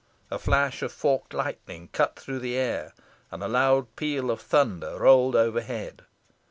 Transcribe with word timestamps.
A 0.31 0.39
flash 0.39 0.81
of 0.81 0.91
forked 0.91 1.31
lightning 1.31 1.89
cut 1.91 2.15
through 2.19 2.39
the 2.39 2.55
air, 2.57 2.95
and 3.29 3.43
a 3.43 3.47
loud 3.47 3.95
peal 3.95 4.31
of 4.31 4.41
thunder 4.41 4.97
rolled 4.97 5.35
overhead. 5.35 6.05